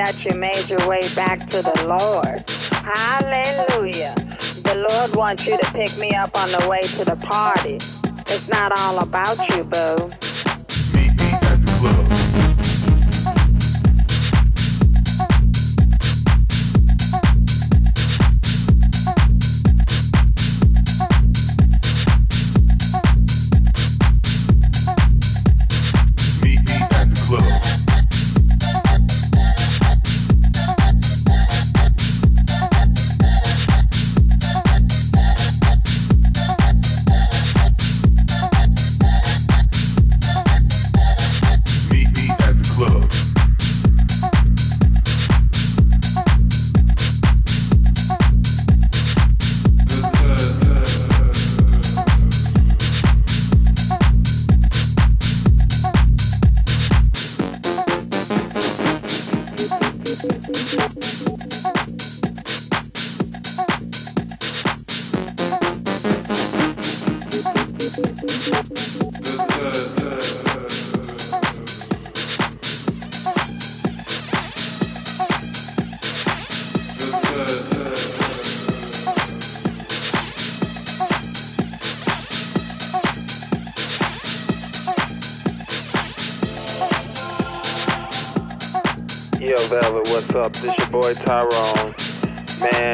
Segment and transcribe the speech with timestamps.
[0.00, 2.40] that you made your way back to the Lord.
[2.72, 4.14] Hallelujah.
[4.64, 7.74] The Lord wants you to pick me up on the way to the party.
[8.32, 10.29] It's not all about you, boo.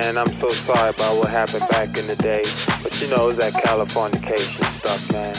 [0.00, 2.42] man, I'm so sorry about what happened back in the day.
[2.82, 5.35] But you know, it was that Californication stuff, man.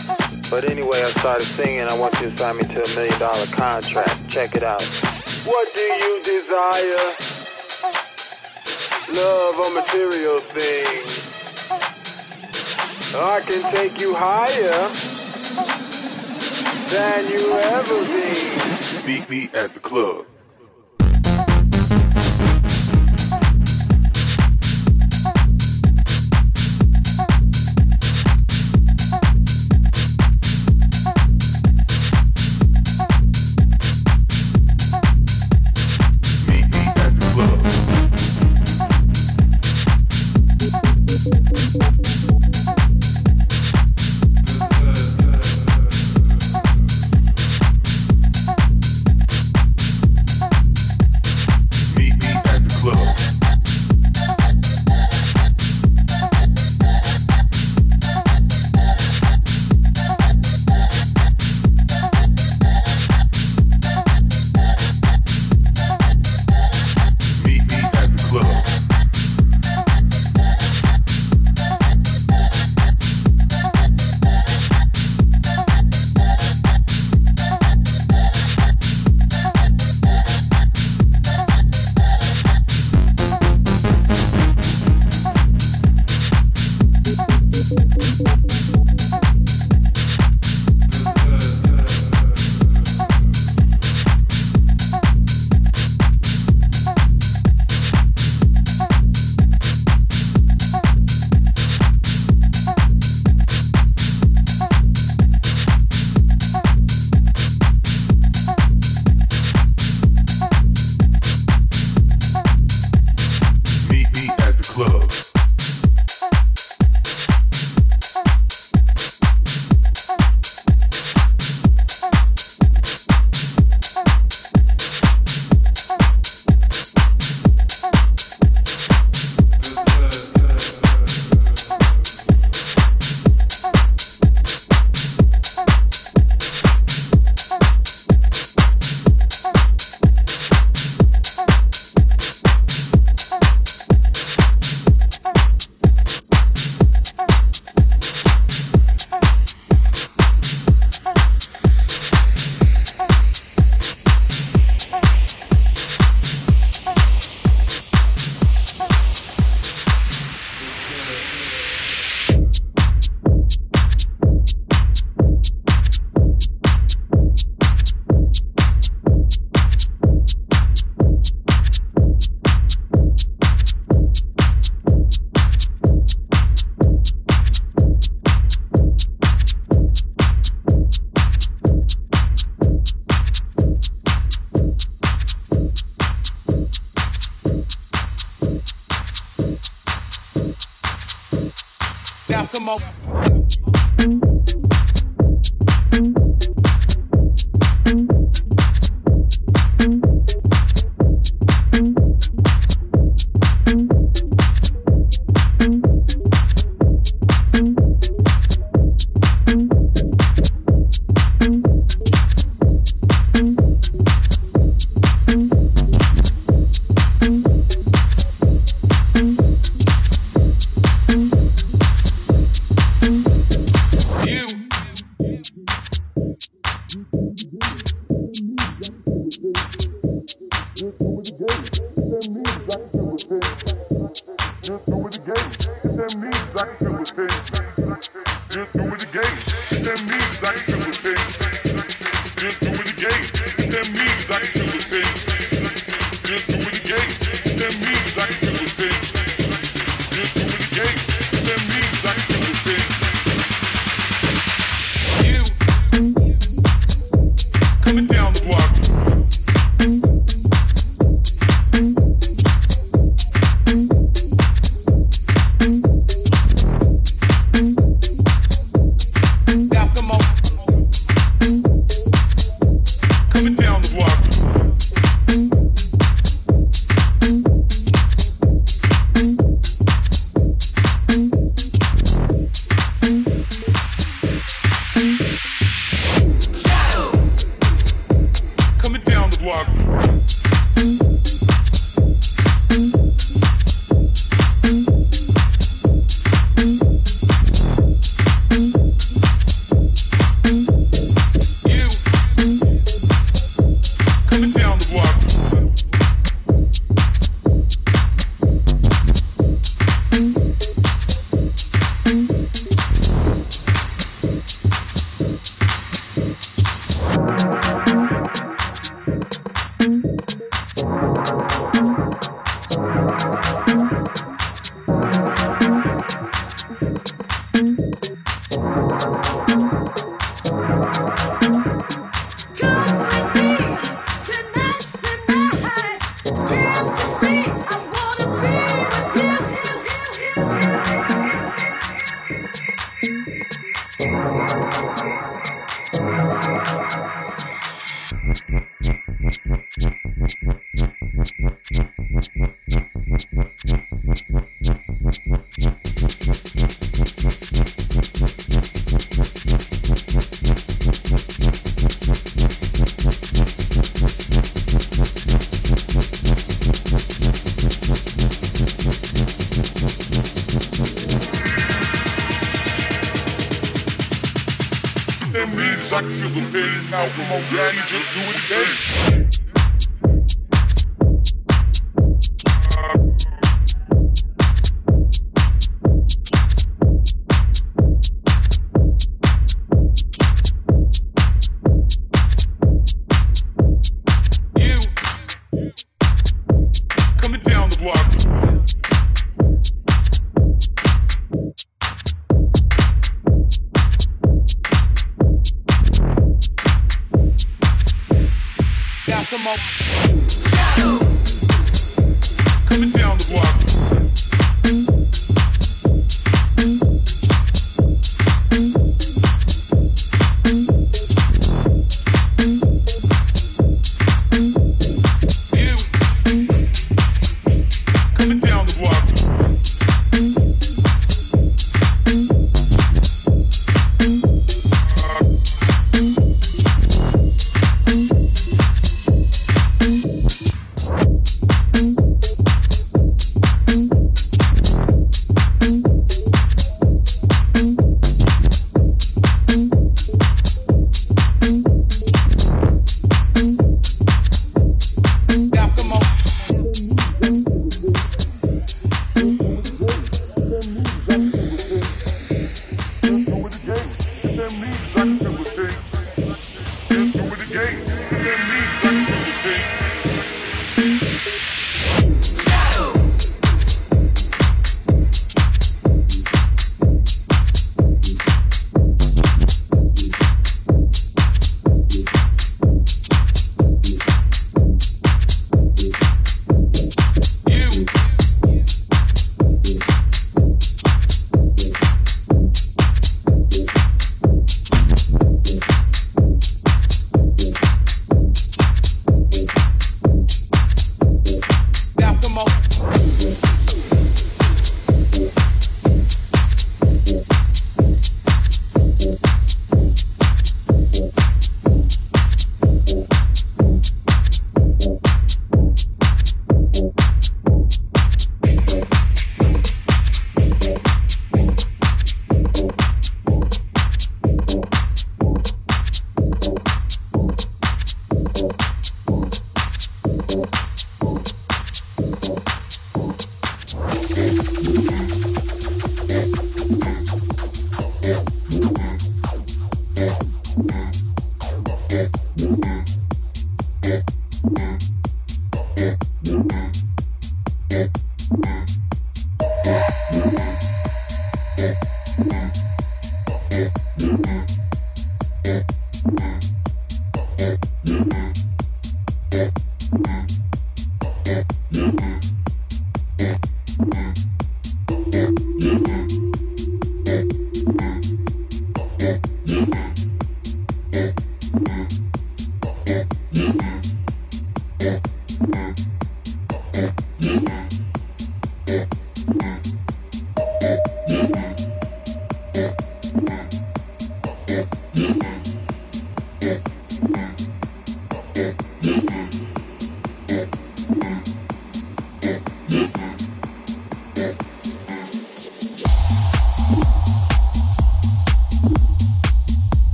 [0.50, 1.86] But anyway, I started singing.
[1.88, 4.30] I want you to sign me to a million dollar contract.
[4.30, 4.84] Check it out.
[5.46, 7.06] What do you desire?
[9.14, 11.12] Love or material things?
[13.16, 14.80] I can take you higher
[16.94, 17.44] than you
[17.78, 18.32] ever be.
[19.08, 20.26] Meet me at the club.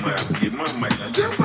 [0.00, 1.41] mama, que get my mic.